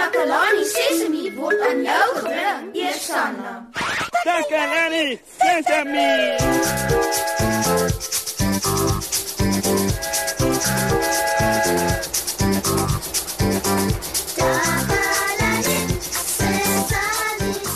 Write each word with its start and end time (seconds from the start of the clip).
Takalani 0.00 0.64
Sesemi 0.64 1.24
word 1.36 1.60
aan 1.60 1.82
jou 1.84 2.08
gebring, 2.16 2.68
Eersanna. 2.72 3.50
Takalani 4.24 5.20
Sesemi. 5.36 6.08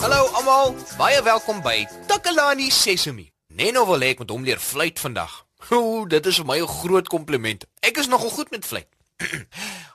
Hallo 0.01 0.27
almal, 0.33 0.75
baie 0.97 1.21
welkom 1.23 1.61
by 1.61 1.85
Takalani 2.09 2.71
Sesemi. 2.73 3.29
Neno 3.53 3.85
wil 3.85 4.01
hê 4.01 4.15
ek 4.15 4.25
moet 4.25 4.33
hom 4.33 4.49
leer 4.49 4.63
fluit 4.73 4.97
vandag. 4.97 5.43
Ooh, 5.77 6.09
dit 6.09 6.33
is 6.33 6.41
vir 6.41 6.49
my 6.49 6.63
'n 6.65 6.73
groot 6.81 7.09
kompliment. 7.13 7.69
Ek 7.85 8.01
is 8.01 8.09
nogal 8.09 8.33
goed 8.33 8.49
met 8.51 8.65
fluit. 8.65 8.89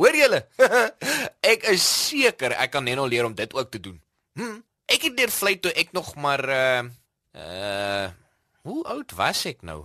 Hoor 0.00 0.16
julle? 0.16 0.40
ek 1.52 1.66
is 1.74 1.84
seker 1.84 2.54
ek 2.56 2.72
kan 2.72 2.86
Neno 2.88 3.04
leer 3.04 3.26
om 3.28 3.34
dit 3.36 3.52
ook 3.52 3.68
te 3.68 3.80
doen. 3.84 3.98
Hm, 4.38 4.62
ek 4.88 5.10
het 5.10 5.18
leer 5.18 5.32
fluit 5.34 5.60
toe 5.60 5.72
ek 5.76 5.92
nog 5.96 6.14
maar 6.16 6.40
uh 6.48 6.82
uh 7.36 8.06
hoe 8.64 8.80
oud 8.92 9.12
was 9.16 9.44
ek 9.48 9.60
nou? 9.64 9.82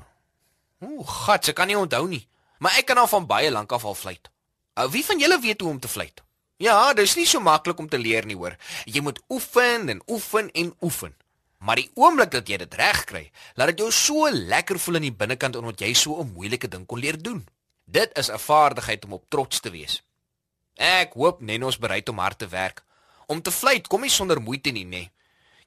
Ooh, 0.84 1.04
gat, 1.08 1.48
ek 1.52 1.55
kan 1.55 1.68
nie 1.72 1.78
onthou 1.80 2.04
nie. 2.12 2.26
Maar 2.60 2.80
ek 2.80 2.88
kan 2.91 3.00
al 3.00 3.08
van 3.08 3.28
baie 3.28 3.52
lank 3.52 3.72
af 3.72 3.86
al 3.88 3.96
fluit. 3.96 4.28
Uh, 4.76 4.88
wie 4.91 5.04
van 5.08 5.20
julle 5.20 5.40
weet 5.40 5.64
hoe 5.64 5.72
om 5.72 5.80
te 5.80 5.91
fluit? 5.91 6.20
Ja, 6.60 6.94
dis 6.96 7.16
nie 7.16 7.27
so 7.27 7.40
maklik 7.44 7.80
om 7.80 7.88
te 7.91 8.00
leer 8.00 8.27
nie, 8.27 8.36
hoor. 8.36 8.55
Jy 8.84 9.04
moet 9.04 9.22
oefen 9.32 9.88
en 9.91 10.02
oefen 10.12 10.52
en 10.52 10.74
oefen. 10.84 11.16
Maar 11.63 11.80
die 11.80 11.90
oomblik 11.96 12.32
dat 12.36 12.52
jy 12.52 12.60
dit 12.62 12.77
reg 12.80 13.04
kry, 13.08 13.24
laat 13.55 13.72
dit 13.72 13.84
jou 13.84 13.91
so 13.96 14.27
lekker 14.32 14.80
voel 14.80 15.00
in 15.00 15.08
die 15.10 15.16
binnekant 15.24 15.55
omdat 15.60 15.82
jy 15.82 15.94
so 15.94 16.20
'n 16.22 16.36
moeilike 16.36 16.68
ding 16.68 16.86
kon 16.86 17.00
leer 17.00 17.16
doen. 17.16 17.46
Dit 17.85 18.17
is 18.17 18.31
'n 18.31 18.38
vaardigheid 18.38 19.05
om 19.05 19.13
op 19.13 19.25
trots 19.30 19.59
te 19.59 19.70
wees. 19.70 20.04
Ek 20.73 21.13
hoop 21.13 21.41
Nennos 21.41 21.77
bereid 21.77 22.10
om 22.10 22.18
hard 22.18 22.37
te 22.37 22.48
werk. 22.48 22.84
Om 23.26 23.41
te 23.41 23.51
fluit 23.51 23.87
kom 23.87 24.01
nie 24.01 24.10
sonder 24.10 24.41
moeite 24.41 24.70
nie, 24.70 24.85
nê. 24.85 25.10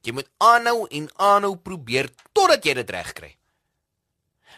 Jy 0.00 0.12
moet 0.12 0.28
aanhou 0.36 0.86
en 0.86 1.10
aanhou 1.16 1.56
probeer 1.56 2.10
totdat 2.32 2.64
jy 2.64 2.74
dit 2.74 2.90
reg 2.90 3.12
kry. 3.12 3.36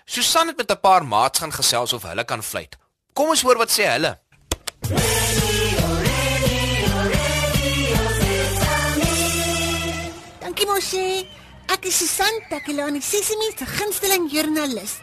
Susan 0.04 0.46
het 0.46 0.56
met 0.56 0.70
'n 0.70 0.80
paar 0.80 1.04
maats 1.04 1.38
gaan 1.38 1.52
gesels 1.52 1.92
of 1.92 2.02
hulle 2.02 2.24
kan 2.24 2.42
fluit. 2.42 2.76
Kom 3.12 3.28
ons 3.28 3.42
hoor 3.42 3.56
wat 3.56 3.70
sê 3.70 3.84
hulle. 3.84 4.18
Dankie 10.40 10.66
mosie. 10.66 11.28
Ek 11.66 11.84
is 11.84 11.98
Susan 11.98 12.40
Takelani 12.48 13.00
Sesimi 13.00 13.52
se 13.56 13.66
gunsteling 13.66 14.30
joernalis. 14.30 14.98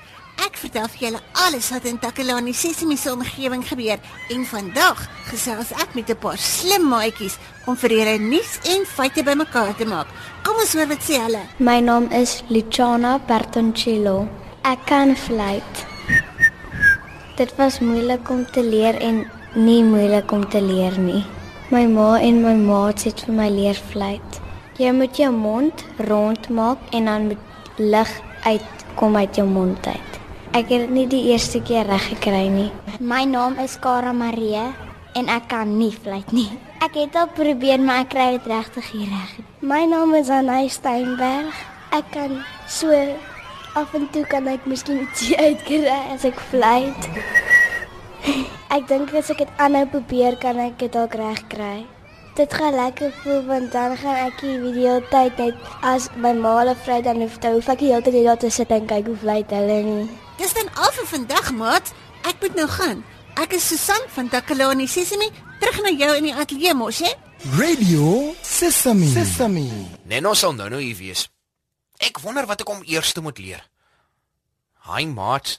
Ek 0.45 0.57
vertel 0.61 0.87
vir 0.93 1.01
julle 1.07 1.19
alles 1.45 1.69
wat 1.73 1.85
in 1.89 1.97
Takelani 2.01 2.53
Sesimi 2.53 2.97
se 2.97 3.11
omgewing 3.11 3.63
gebeur 3.65 3.99
en 4.33 4.45
vandag 4.45 4.99
gesels 5.29 5.71
ek 5.83 5.95
met 5.95 6.09
'n 6.09 6.17
paar 6.23 6.37
slim 6.37 6.87
maatjies 6.89 7.37
om 7.65 7.75
vir 7.75 7.91
julle 7.91 8.17
nuus 8.19 8.59
en 8.73 8.85
feite 8.85 9.23
bymekaar 9.23 9.75
te 9.75 9.85
maak. 9.85 10.07
Kom 10.43 10.55
ons 10.59 10.73
hoor 10.73 10.87
wat 10.87 11.01
sê 11.01 11.17
hulle. 11.25 11.43
My 11.59 11.79
naam 11.79 12.11
is 12.11 12.43
Luciana 12.49 13.19
Bertoncello. 13.27 14.27
Ek 14.63 14.85
kan 14.85 15.15
fluit. 15.15 15.85
Dit 17.37 17.55
was 17.57 17.79
moeilik 17.79 18.29
om 18.29 18.45
te 18.45 18.63
leer 18.63 18.95
en 19.01 19.25
nie 19.55 19.83
moeilik 19.83 20.31
om 20.31 20.49
te 20.49 20.61
leer 20.61 20.97
nie. 20.99 21.25
My 21.69 21.85
ma 21.85 22.19
en 22.19 22.41
my 22.41 22.55
maats 22.55 23.03
het 23.03 23.25
vir 23.25 23.33
my 23.33 23.49
leer 23.49 23.75
fluit. 23.91 24.41
Jy 24.77 24.91
moet 24.91 25.17
jou 25.17 25.31
mond 25.31 25.83
rond 25.97 26.49
maak 26.49 26.77
en 26.91 27.05
dan 27.05 27.27
moet 27.27 27.43
lug 27.77 28.11
uitkom 28.43 29.15
uit 29.15 29.35
jou 29.35 29.47
mond 29.47 29.87
uit. 29.87 30.16
Ek 30.55 30.69
het 30.71 30.85
dit 30.85 30.91
nie 30.93 31.07
die 31.11 31.25
eerste 31.31 31.59
keer 31.59 31.87
reg 31.89 32.05
gekry 32.07 32.45
nie. 32.51 32.69
My 33.03 33.25
naam 33.27 33.57
is 33.59 33.75
Kara 33.83 34.13
Marie 34.15 34.63
en 35.17 35.27
ek 35.27 35.49
kan 35.51 35.73
nie 35.77 35.91
fluit 35.91 36.31
nie. 36.31 36.47
Ek 36.83 36.95
het 36.95 37.15
al 37.19 37.27
probeer 37.35 37.81
maar 37.83 38.05
ek 38.05 38.13
kry 38.13 38.27
dit 38.37 38.47
regtig 38.47 38.87
nie 38.95 39.09
reg. 39.11 39.33
My 39.59 39.83
naam 39.89 40.15
is 40.15 40.31
Anay 40.31 40.69
Steinberg. 40.71 41.51
Ek 41.91 42.07
kan 42.13 42.39
so 42.69 42.93
af 43.75 43.93
en 43.97 44.07
toe 44.13 44.23
kan 44.29 44.47
ek 44.47 44.65
miskien 44.65 45.03
ietsie 45.03 45.35
uitkry 45.35 45.83
as 46.15 46.23
ek 46.25 46.39
fluit. 46.51 47.09
Ek 48.71 48.87
dink 48.87 49.13
as 49.15 49.31
ek 49.33 49.43
dit 49.43 49.61
aanhou 49.63 49.85
probeer 49.97 50.39
kan 50.41 50.59
ek 50.63 50.79
dit 50.79 50.93
dalk 50.93 51.17
reg 51.19 51.43
kry. 51.51 51.85
Dit 52.37 52.53
gaan 52.53 52.75
lekker 52.77 53.11
voel 53.23 53.43
want 53.49 53.71
dan 53.73 53.97
gaan 53.97 54.23
ek 54.29 54.39
die 54.45 54.55
video 54.61 54.99
tyd 55.11 55.41
net 55.41 55.67
as 55.81 56.07
my 56.15 56.31
ma 56.37 56.59
hulle 56.61 56.77
vry 56.85 57.01
dan 57.01 57.19
hoef 57.25 57.35
te 57.41 57.51
hoef 57.53 57.69
ek 57.73 57.83
die 57.83 57.91
hele 57.91 58.05
tyd 58.05 58.17
net 58.19 58.31
daar 58.31 58.41
te 58.45 58.53
sit 58.53 58.71
en 58.71 58.89
kyk 58.89 59.11
hoe 59.11 59.19
fluit 59.25 59.53
hulle 59.59 59.83
nie. 59.89 60.07
Dis 60.37 60.53
dan 60.53 60.67
al 60.77 60.91
vir 60.93 61.07
vandag, 61.09 61.47
maat. 61.57 61.93
Ek 62.29 62.37
moet 62.43 62.57
nou 62.59 62.67
gaan. 62.69 62.99
Ek 63.41 63.55
is 63.57 63.67
Susan 63.67 64.03
van 64.13 64.27
Takelani 64.29 64.85
Sesimi, 64.89 65.31
terug 65.61 65.79
na 65.81 65.89
jou 65.93 66.11
in 66.17 66.27
die 66.29 66.33
ateljee 66.33 66.75
mos, 66.77 66.99
hè? 67.01 67.09
Radio 67.57 68.35
Sesame. 68.45 69.07
Sesame. 69.13 69.65
Nenno 70.09 70.33
sal 70.37 70.53
nou 70.57 70.69
nou 70.69 70.81
hier 70.81 70.97
wees. 70.97 71.25
Ek 71.97 72.21
wonder 72.21 72.45
wat 72.49 72.61
ek 72.61 72.69
hom 72.69 72.83
eers 72.85 73.15
moet 73.21 73.41
leer. 73.41 73.63
Hi 74.85 75.07
maat. 75.09 75.57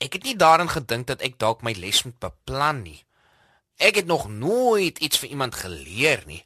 Ek 0.00 0.16
het 0.16 0.24
nie 0.24 0.36
daaraan 0.36 0.72
gedink 0.72 1.10
dat 1.12 1.20
ek 1.20 1.36
dalk 1.36 1.60
my 1.60 1.74
les 1.76 2.00
moet 2.04 2.16
beplan 2.20 2.80
nie. 2.84 3.02
Ek 3.76 4.00
het 4.00 4.08
nog 4.08 4.28
nooit 4.32 4.98
iets 4.98 5.20
vir 5.20 5.36
iemand 5.36 5.60
geleer 5.60 6.24
nie. 6.24 6.40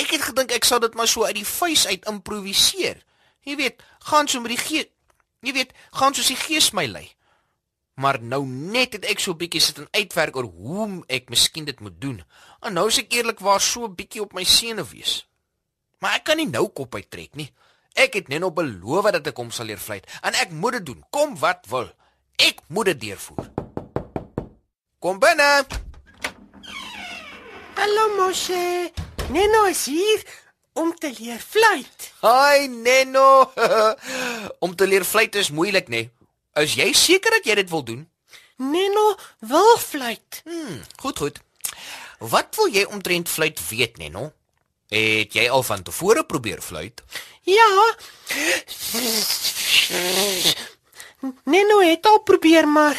Ek 0.00 0.16
het 0.16 0.28
gedink 0.30 0.52
ek 0.52 0.64
sou 0.64 0.80
dit 0.80 0.96
maar 0.96 1.08
so 1.08 1.28
uit 1.28 1.36
die 1.36 1.48
vuis 1.48 1.86
uit 1.88 2.08
improviseer. 2.08 3.04
Jy 3.44 3.56
weet, 3.60 3.84
gaan 4.08 4.28
so 4.28 4.40
met 4.40 4.56
die 4.56 4.60
gees. 4.64 4.88
Jy 5.44 5.52
weet, 5.52 5.74
gaan 5.92 6.14
soos 6.16 6.30
die 6.32 6.40
gees 6.40 6.72
my 6.72 6.86
lei. 6.88 7.08
Maar 8.00 8.18
nou 8.22 8.42
net 8.46 8.96
het 8.96 9.04
ek 9.04 9.20
so 9.20 9.32
'n 9.32 9.38
bietjie 9.38 9.60
sit 9.60 9.78
en 9.78 9.88
uitwerk 9.90 10.36
oor 10.36 10.44
hoe 10.44 11.04
ek 11.06 11.28
miskien 11.28 11.64
dit 11.64 11.80
moet 11.80 12.00
doen. 12.00 12.24
En 12.60 12.72
nou 12.72 12.88
is 12.88 12.98
ek 12.98 13.12
eerlikwaar 13.12 13.60
so 13.60 13.84
'n 13.84 13.94
bietjie 13.94 14.22
op 14.22 14.32
my 14.32 14.44
senuwees. 14.44 15.26
Maar 15.98 16.14
ek 16.14 16.24
kan 16.24 16.36
nie 16.36 16.48
nou 16.48 16.68
kop 16.68 16.94
uittrek 16.94 17.34
nie. 17.34 17.52
Ek 17.94 18.14
het 18.14 18.28
net 18.28 18.40
nog 18.40 18.52
beloof 18.52 19.10
dat 19.10 19.26
ek 19.26 19.36
hom 19.36 19.50
sal 19.50 19.66
leer 19.66 19.78
fluit 19.78 20.06
en 20.22 20.34
ek 20.34 20.50
moet 20.50 20.72
dit 20.72 20.86
doen. 20.86 21.04
Kom 21.10 21.38
wat 21.38 21.66
wil. 21.68 21.92
Ek 22.36 22.60
moet 22.68 22.84
dit 22.84 23.00
deurvoer. 23.00 23.50
Kom 24.98 25.18
binne. 25.18 25.66
Hallo 27.74 28.16
Moshe. 28.16 28.90
Neno 29.30 29.64
is 29.64 29.86
hier 29.86 30.24
om 30.74 30.94
te 30.98 31.12
leer 31.18 31.40
fluit. 31.40 32.12
Hi 32.20 32.66
Nenno. 32.68 33.52
Om 34.64 34.74
te 34.76 34.86
leer 34.86 35.04
fluit 35.04 35.34
is 35.34 35.50
moeilik, 35.50 35.88
nê? 35.88 36.08
Is 36.58 36.74
jy 36.78 36.90
seker 36.98 37.38
dat 37.38 37.46
jy 37.46 37.54
dit 37.62 37.70
wil 37.70 37.84
doen? 37.86 38.02
Neno 38.56 39.04
wil 39.38 39.76
fluit. 39.78 40.40
Hm, 40.46 40.80
goed 41.02 41.18
goed. 41.18 41.40
Wat 42.18 42.54
wil 42.58 42.70
jy 42.74 42.84
omtrent 42.90 43.28
fluit 43.28 43.60
weet, 43.68 43.98
Nenno? 44.02 44.32
Het 44.90 45.34
jy 45.34 45.46
al 45.50 45.62
van 45.66 45.82
tevore 45.82 46.24
probeer 46.26 46.62
fluit? 46.62 47.02
Ja. 47.46 47.70
Neno 51.44 51.80
het 51.82 52.06
al 52.06 52.20
probeer 52.22 52.68
maar 52.68 52.98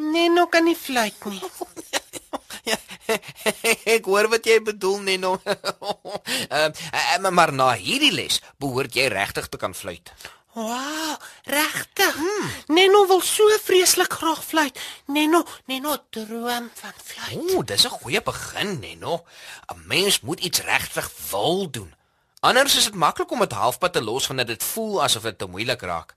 Neno 0.00 0.46
kan 0.46 0.64
nie 0.64 0.76
fluit 0.76 1.24
nie. 1.24 1.40
ek 3.96 4.04
hoor 4.04 4.28
wat 4.32 4.44
jy 4.46 4.60
bedoel, 4.62 5.00
Nenno. 5.06 5.38
Ehm 6.50 7.26
uh, 7.26 7.30
maar 7.30 7.52
na 7.52 7.72
hierdie 7.74 8.12
les 8.12 8.40
behoort 8.58 8.94
jy 8.94 9.08
regtig 9.12 9.48
te 9.48 9.58
kan 9.60 9.74
fluit. 9.74 10.12
Wow, 10.52 11.14
regtig. 11.44 12.14
Hmm. 12.14 12.50
Neno 12.74 13.06
wil 13.06 13.20
so 13.22 13.46
vreeslik 13.62 14.12
graag 14.12 14.42
fluit. 14.44 14.80
Neno, 15.06 15.44
Neno 15.70 15.96
droom 16.10 16.70
van 16.74 16.96
fluit. 17.04 17.38
Ooh, 17.38 17.64
dis 17.64 17.86
'n 17.86 17.98
goeie 18.02 18.22
begin, 18.22 18.78
Nenno. 18.78 19.24
'n 19.68 19.86
Mens 19.86 20.20
moet 20.20 20.40
iets 20.40 20.60
regtig 20.60 21.10
wil 21.30 21.70
doen. 21.70 21.94
Anders 22.40 22.76
is 22.76 22.84
dit 22.84 22.94
maklik 22.94 23.30
om 23.30 23.38
dit 23.38 23.52
halfpad 23.52 23.92
te 23.92 24.02
los 24.02 24.26
wanneer 24.26 24.46
dit 24.46 24.64
voel 24.64 25.02
asof 25.02 25.22
dit 25.22 25.38
te 25.38 25.46
moeilik 25.46 25.80
raak. 25.80 26.14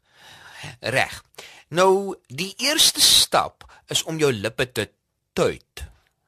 Reg. 0.79 1.23
Nou, 1.67 2.15
die 2.27 2.53
eerste 2.57 3.01
stap 3.01 3.65
is 3.87 4.03
om 4.03 4.17
jou 4.17 4.33
lippe 4.33 4.71
te 4.71 4.89
tuit. 5.33 5.83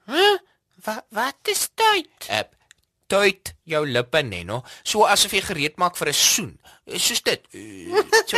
Huh? 0.05 0.37
Wat 0.85 1.05
wat 1.09 1.49
is 1.51 1.69
tyd? 1.75 2.27
Ep 2.29 2.53
tuit 3.07 3.51
jou 3.69 3.83
lippe, 3.85 4.21
Nenno, 4.25 4.63
so 4.83 5.05
asof 5.05 5.31
jy 5.37 5.41
gereed 5.45 5.75
maak 5.77 5.95
vir 5.97 6.09
'n 6.09 6.13
soen. 6.13 6.59
Soos 6.97 7.21
dit. 7.21 7.41
Uh, 7.53 8.01
So. 8.27 8.37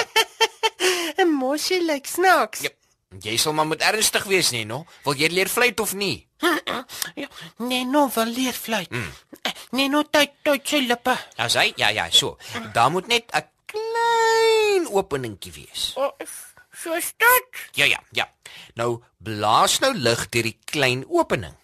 'n 1.23 1.29
Mosie 1.31 1.79
lyk 1.81 2.05
snaaks. 2.07 2.61
Ja, 2.61 2.69
jy 3.23 3.37
sal 3.37 3.53
maar 3.53 3.65
moet 3.67 3.81
ernstig 3.81 4.23
wees, 4.27 4.51
Nenno. 4.51 4.85
Wil 5.05 5.13
jy 5.15 5.29
leer 5.31 5.47
fluit 5.49 5.79
of 5.79 5.93
nie? 5.93 6.27
Ja, 7.15 7.27
Neno 7.57 8.07
wil 8.15 8.25
leer 8.25 8.53
fluit. 8.53 8.89
Mm. 8.91 9.11
Neno 9.71 10.03
tyd 10.03 10.31
tyd 10.43 10.67
sy 10.67 10.77
lippe. 10.87 11.15
As 11.37 11.55
hy, 11.55 11.73
ja 11.77 11.89
ja, 11.89 12.09
so. 12.11 12.37
Daar 12.73 12.91
moet 12.91 13.07
net 13.07 13.31
'n 13.33 13.43
klein 13.65 14.87
openingkie 14.91 15.51
wees. 15.53 15.93
Oh, 15.95 16.11
so 16.71 16.99
stot. 16.99 17.49
Ja 17.73 17.85
ja, 17.85 17.99
ja. 18.11 18.27
Nou 18.75 19.01
blaas 19.17 19.79
nou 19.79 19.93
lug 19.93 20.29
deur 20.29 20.43
die 20.43 20.59
klein 20.65 21.05
opening. 21.09 21.55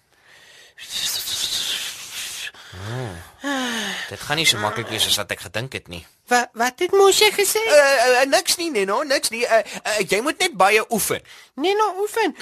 Dit 4.10 4.20
gaan 4.20 4.38
nie 4.38 4.46
so 4.46 4.58
maklik 4.58 4.88
wees 4.88 5.06
as 5.08 5.18
wat 5.20 5.32
ek 5.36 5.46
gedink 5.48 5.74
het 5.74 5.88
nie. 5.92 6.06
Wat 6.32 6.50
wat 6.54 6.80
het 6.80 6.92
Moshe 6.92 7.30
gesê? 7.36 7.62
Uh, 7.66 7.82
uh, 8.22 8.24
niks 8.30 8.56
nie, 8.60 8.70
Neno, 8.72 9.02
niks 9.04 9.30
nie. 9.34 9.44
Uh, 9.44 9.60
uh, 9.84 10.00
jy 10.08 10.22
moet 10.22 10.40
net 10.40 10.56
baie 10.58 10.84
oefen. 10.94 11.22
Neno 11.56 11.94
oefen. 12.04 12.36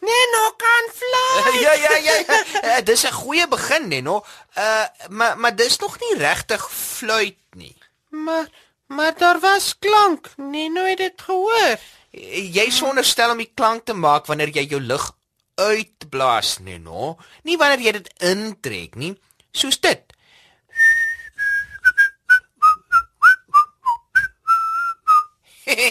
Neno 0.00 0.42
kan 0.56 0.90
fly. 0.96 1.60
ja 1.60 1.72
ja 1.72 1.96
ja. 1.96 2.16
ja. 2.26 2.40
Uh, 2.64 2.80
dis 2.84 3.04
'n 3.04 3.12
goeie 3.12 3.48
begin, 3.48 3.88
Neno. 3.88 4.24
Uh 4.56 4.84
maar 5.08 5.38
maar 5.38 5.56
dis 5.56 5.78
nog 5.78 5.98
nie 6.00 6.16
regtig 6.18 6.70
fluit 6.72 7.38
nie. 7.50 7.76
Maar 8.08 8.48
maar 8.86 9.14
daar 9.16 9.40
was 9.40 9.78
klank. 9.78 10.30
Neno 10.36 10.84
het 10.84 10.98
dit 10.98 11.22
gehoor. 11.22 11.78
Jy 12.10 12.66
sonderstel 12.74 13.36
om 13.36 13.38
die 13.38 13.52
klank 13.54 13.84
te 13.86 13.94
maak 13.94 14.26
wanneer 14.26 14.50
jy 14.54 14.66
jou 14.72 14.80
lug 14.82 15.12
uitblaas, 15.60 16.58
Neno. 16.64 17.16
Nie 17.46 17.58
wanneer 17.60 17.84
jy 17.84 17.92
dit 18.00 18.08
intrek 18.32 18.96
nie. 18.98 19.12
Soos 19.54 19.78
dit. 19.82 20.02
Uh, 25.70 25.90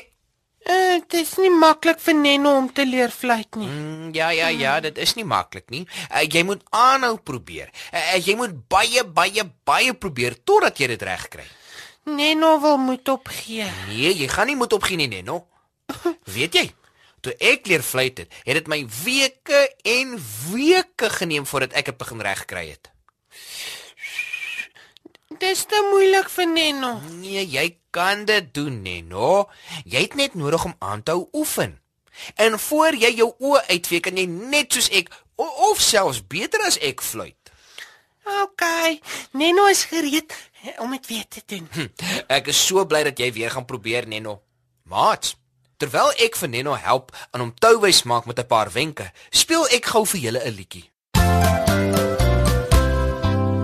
dit 1.07 1.15
is 1.21 1.31
nie 1.39 1.51
maklik 1.55 2.01
vir 2.03 2.17
Neno 2.19 2.51
om 2.59 2.67
te 2.67 2.83
leer 2.83 3.13
fluit 3.15 3.55
nie. 3.55 3.69
Mm, 3.69 4.09
ja 4.17 4.27
ja 4.35 4.49
ja, 4.51 4.79
dit 4.83 4.97
is 4.99 5.15
nie 5.15 5.27
maklik 5.27 5.69
nie. 5.71 5.85
Uh, 6.09 6.25
jy 6.27 6.43
moet 6.43 6.65
aanhou 6.75 7.15
probeer. 7.23 7.71
Uh, 7.93 8.17
jy 8.19 8.35
moet 8.39 8.57
baie 8.67 9.05
baie 9.07 9.47
baie 9.63 9.95
probeer 9.95 10.35
totdat 10.43 10.83
jy 10.83 10.91
dit 10.97 11.07
reg 11.07 11.29
kry. 11.31 11.47
Neno 12.09 12.57
wil 12.59 12.77
moet 12.81 13.07
opgee. 13.07 13.69
Nee, 13.87 14.11
jy 14.17 14.27
gaan 14.27 14.51
nie 14.51 14.59
moet 14.59 14.75
opgee 14.75 14.99
nie, 14.99 15.07
Neno. 15.07 15.45
Weet 16.37 16.53
jy? 16.53 16.67
Toe 17.19 17.33
ek 17.43 17.67
leer 17.67 17.83
fluit 17.83 18.21
het, 18.21 18.31
het 18.47 18.55
dit 18.61 18.69
my 18.71 18.79
weke 19.03 19.65
en 19.83 20.15
weke 20.51 21.09
geneem 21.17 21.45
voordat 21.49 21.75
ek 21.79 21.91
dit 21.91 21.97
begin 21.99 22.23
reg 22.23 22.45
kry 22.47 22.69
het. 22.69 22.91
Dis 25.39 25.65
te 25.69 25.79
moeilik 25.91 26.29
vir 26.31 26.47
Neno. 26.51 26.93
Nee, 27.19 27.43
jy 27.47 27.67
kan 27.95 28.25
dit 28.27 28.47
doen, 28.55 28.81
Neno. 28.83 29.49
Jy 29.85 30.07
het 30.07 30.15
net 30.19 30.35
nodig 30.39 30.65
om 30.65 30.75
aan 30.79 31.03
te 31.03 31.15
hou 31.15 31.27
oefen. 31.33 31.77
En 32.35 32.59
voor 32.59 32.95
jy 32.99 33.11
jou 33.21 33.29
oë 33.37 33.61
uitvee, 33.69 34.03
kan 34.03 34.17
jy 34.19 34.25
net 34.27 34.73
soos 34.75 34.89
ek 34.95 35.11
of 35.39 35.79
selfs 35.79 36.19
beter 36.27 36.63
as 36.67 36.79
ek 36.83 37.03
fluit. 37.05 37.35
OK. 38.43 38.65
Neno 39.31 39.67
is 39.71 39.85
gereed 39.89 40.35
om 40.83 40.91
dit 40.97 41.07
weer 41.07 41.27
te 41.27 41.43
doen. 41.45 41.67
Hm, 41.71 41.87
ek 42.27 42.51
is 42.51 42.59
so 42.59 42.83
bly 42.85 43.03
dat 43.07 43.19
jy 43.19 43.31
weer 43.37 43.53
gaan 43.53 43.67
probeer, 43.69 44.07
Neno. 44.07 44.41
Maat, 44.89 45.35
terwyl 45.79 46.11
ek 46.19 46.35
vir 46.35 46.49
Neno 46.51 46.75
help 46.75 47.13
aan 47.31 47.45
hom 47.45 47.53
touwys 47.63 48.03
maak 48.03 48.25
met 48.27 48.39
'n 48.39 48.47
paar 48.47 48.69
wenke, 48.71 49.11
speel 49.31 49.65
ek 49.71 49.85
gou 49.85 50.05
vir 50.05 50.19
julle 50.19 50.41
'n 50.43 50.55
liedjie. 50.59 50.85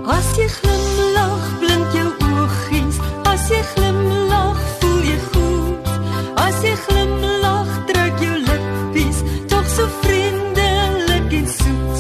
As 0.08 0.28
jy 0.38 0.48
glimlag, 0.48 1.44
blink 1.60 1.88
jou 1.98 2.10
oogies. 2.30 2.98
As 3.26 3.50
jy 3.50 3.62
glimlag, 3.74 4.58
voel 4.80 5.02
jy 5.12 5.18
goed. 5.32 5.88
As 6.46 6.58
jy 6.64 6.76
glimlag, 6.88 7.70
trek 7.90 8.16
jou 8.20 8.38
lippies 8.50 9.20
tog 9.50 9.66
so 9.76 9.88
vriendelik 10.04 11.34
en 11.40 11.48
soet. 11.58 11.98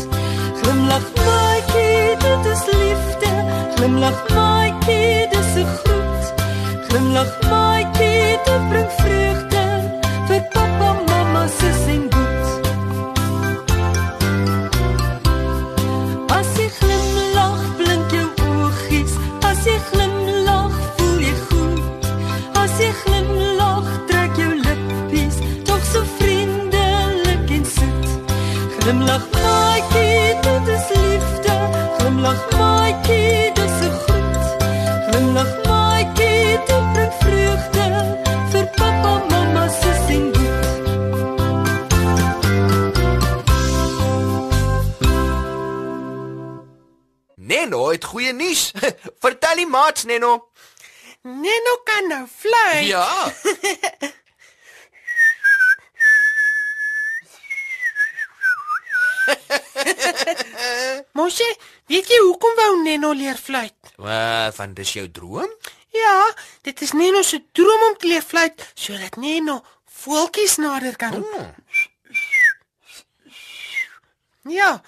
Glimlag 0.62 1.06
maatjie, 1.26 2.16
dit 2.26 2.46
is 2.54 2.64
liefde. 2.72 3.32
Glimlag 3.76 4.20
maatjie, 4.30 5.28
dis 5.34 5.52
'n 5.64 5.68
groet. 5.80 6.24
Glimlag 6.88 7.32
maatjie, 7.50 8.40
dit 8.46 8.70
bring 8.70 8.92
vreugde 9.02 9.55
Posso 11.46 12.15
Neno 47.46 47.90
het 47.92 48.04
goeie 48.04 48.34
nuus. 48.34 48.72
Vertel 49.24 49.56
die 49.62 49.68
maats, 49.70 50.04
Neno. 50.10 50.50
Neno 51.22 51.74
kan 51.86 52.08
nou 52.10 52.28
fly. 52.30 52.82
Ja. 52.90 53.06
Moshe, 61.18 61.46
weet 61.90 62.10
jy 62.10 62.20
hoekom 62.26 62.56
wou 62.58 62.82
Neno 62.82 63.14
leer 63.14 63.38
fluit? 63.38 63.74
Uh, 63.98 64.50
van 64.58 64.74
dis 64.78 64.94
jou 64.98 65.06
droom? 65.12 65.52
Ja, 65.96 66.34
dit 66.66 66.82
is 66.82 66.92
Neno 66.98 67.22
se 67.22 67.44
droom 67.54 67.82
om 67.92 67.98
te 67.98 68.08
leer 68.10 68.26
fluit 68.26 68.72
sodat 68.74 69.16
Neno 69.22 69.62
voeltjies 70.02 70.58
nader 70.62 70.96
kan 70.98 71.14
roep. 71.14 71.34
Hmm. 71.38 71.54
Ja, 74.50 74.82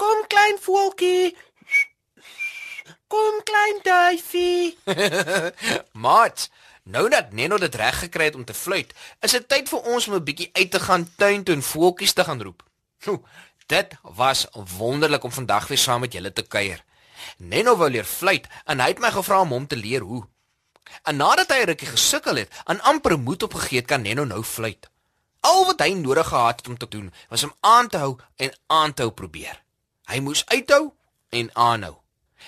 kom 0.00 0.26
klein 0.28 0.56
voeltjie. 0.60 1.36
Kom 3.10 3.40
klein 3.42 3.78
duifie. 3.82 4.78
Maat, 6.04 6.44
nou 6.82 7.08
dat 7.10 7.32
Neno 7.34 7.58
dit 7.58 7.74
reg 7.74 7.98
gekry 7.98 8.28
het 8.28 8.36
om 8.38 8.44
te 8.46 8.54
fluit, 8.54 8.92
is 9.18 9.34
dit 9.34 9.48
tyd 9.50 9.70
vir 9.72 9.88
ons 9.94 10.06
om 10.06 10.14
'n 10.14 10.24
bietjie 10.24 10.50
uit 10.52 10.70
te 10.70 10.80
gaan 10.80 11.06
tuin 11.16 11.42
toe 11.42 11.54
en 11.54 11.62
voeltjies 11.62 12.12
te 12.14 12.24
gaan 12.24 12.42
roep. 12.42 12.62
Oeh, 13.06 13.18
dit 13.66 13.96
was 14.02 14.46
wonderlik 14.76 15.24
om 15.24 15.32
vandag 15.32 15.66
weer 15.68 15.78
saam 15.78 16.00
met 16.00 16.12
julle 16.12 16.32
te 16.32 16.42
kuier. 16.42 16.84
Neno 17.36 17.76
wou 17.76 17.90
leer 17.90 18.06
fluit 18.06 18.46
en 18.64 18.80
hy 18.80 18.88
het 18.94 19.02
my 19.02 19.10
gevra 19.10 19.40
om 19.40 19.54
hom 19.56 19.66
te 19.66 19.76
leer 19.76 20.06
hoe. 20.06 20.22
En 21.02 21.16
nadat 21.16 21.50
hy 21.50 21.58
'n 21.62 21.66
rukkie 21.66 21.90
gesukkel 21.90 22.36
het 22.36 22.62
en 22.64 22.80
amper 22.80 23.18
moed 23.18 23.42
opgegee 23.42 23.78
het, 23.78 23.86
kan 23.86 24.02
Neno 24.02 24.24
nou 24.24 24.42
fluit. 24.42 24.90
Al 25.40 25.66
wat 25.66 25.80
hy 25.80 25.92
nodig 25.92 26.28
gehad 26.28 26.56
het 26.56 26.68
om 26.68 26.78
te 26.78 26.88
doen, 26.88 27.12
was 27.28 27.42
om 27.42 27.54
aan 27.60 27.88
te 27.88 27.96
hou 27.96 28.18
en 28.36 28.54
aan 28.66 28.94
te 28.94 29.02
hou 29.02 29.12
probeer. 29.12 29.62
Hy 30.04 30.20
moes 30.20 30.46
uithou 30.46 30.92
en 31.28 31.50
aanhou. 31.54 31.96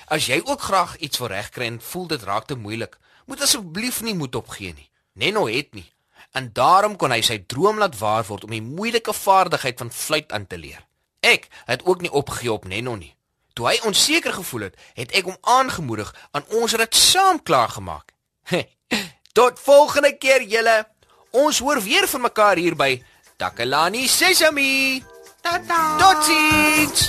As 0.06 0.26
jy 0.26 0.40
ook 0.44 0.60
graag 0.60 0.96
iets 0.96 1.18
wil 1.18 1.32
regkry 1.32 1.66
en 1.66 1.80
voel 1.80 2.06
dit 2.06 2.22
raak 2.22 2.46
te 2.46 2.54
moeilik, 2.54 2.98
moet 3.26 3.42
asseblief 3.42 4.02
nie 4.02 4.14
moed 4.14 4.34
opgee 4.34 4.74
nie. 4.74 4.90
Neno 5.12 5.46
het 5.46 5.74
nie. 5.74 5.88
En 6.32 6.50
daarom 6.52 6.96
kon 6.96 7.12
hy 7.12 7.20
sy 7.24 7.38
droom 7.46 7.78
laat 7.78 7.98
waar 7.98 8.24
word 8.28 8.44
om 8.44 8.54
die 8.54 8.64
moeilike 8.64 9.12
vaardigheid 9.12 9.78
van 9.78 9.92
fluit 9.92 10.32
aan 10.32 10.46
te 10.46 10.58
leer. 10.58 10.80
Ek 11.20 11.48
het 11.66 11.84
ook 11.84 12.00
nie 12.00 12.10
opgegee 12.10 12.52
op 12.52 12.64
Neno 12.64 12.96
nie. 12.96 13.14
Toe 13.52 13.68
hy 13.68 13.76
onseker 13.86 14.32
gevoel 14.32 14.68
het, 14.68 14.78
het 14.96 15.12
ek 15.12 15.28
hom 15.28 15.36
aangemoedig 15.40 16.14
aan 16.32 16.46
ons 16.56 16.72
het 16.72 16.80
dit 16.80 16.96
saam 16.96 17.42
klaar 17.42 17.68
gemaak. 17.68 18.14
Tot 19.38 19.60
volgende 19.60 20.16
keer 20.16 20.42
julle. 20.42 20.82
Ons 21.30 21.60
hoor 21.64 21.80
weer 21.80 22.08
van 22.08 22.20
mekaar 22.28 22.56
hier 22.56 22.76
by 22.76 22.96
Takalani 23.36 24.08
Sesami. 24.08 25.02
Tata. 25.42 25.96
Totsiens. 25.98 27.08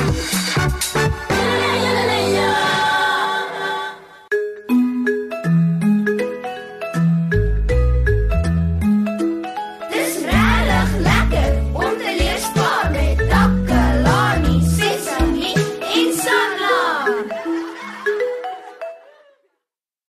Thank 0.00 1.22
you. 1.22 1.27